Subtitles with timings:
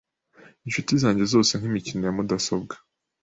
[0.65, 2.73] Inshuti zanjye zose nkimikino ya mudasobwa.